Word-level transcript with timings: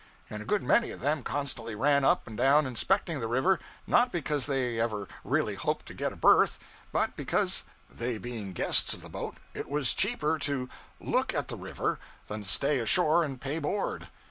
And 0.31 0.41
a 0.41 0.45
good 0.47 0.63
many 0.63 0.89
of 0.89 0.99
them 0.99 1.21
constantly 1.21 1.75
ran 1.75 2.03
up 2.03 2.25
and 2.25 2.35
down 2.35 2.65
inspecting 2.65 3.19
the 3.19 3.27
river, 3.27 3.59
not 3.85 4.11
because 4.11 4.47
they 4.47 4.79
ever 4.79 5.07
really 5.23 5.53
hoped 5.53 5.85
to 5.85 5.93
get 5.93 6.11
a 6.11 6.15
berth, 6.15 6.57
but 6.91 7.15
because 7.15 7.65
(they 7.87 8.17
being 8.17 8.53
guests 8.53 8.95
of 8.95 9.03
the 9.03 9.09
boat) 9.09 9.35
it 9.53 9.69
was 9.69 9.93
cheaper 9.93 10.39
to 10.39 10.67
'look 10.99 11.35
at 11.35 11.49
the 11.49 11.55
river' 11.55 11.99
than 12.25 12.43
stay 12.45 12.79
ashore 12.79 13.23
and 13.23 13.41
pay 13.41 13.59
board. 13.59 14.07